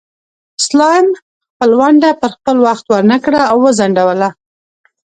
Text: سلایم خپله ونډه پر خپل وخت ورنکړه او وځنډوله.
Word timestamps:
سلایم 0.65 1.07
خپله 1.49 1.73
ونډه 1.79 2.09
پر 2.21 2.31
خپل 2.37 2.55
وخت 2.67 2.85
ورنکړه 2.93 3.41
او 3.51 3.57
وځنډوله. 3.65 4.29